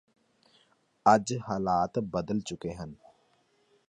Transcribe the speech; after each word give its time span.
ਅੱਜ 1.05 1.33
ਹਾਲਾਤ 1.49 1.99
ਬਦਲ 2.05 2.39
ਚੁੱਕੇ 2.39 2.73
ਹਨ 2.73 2.95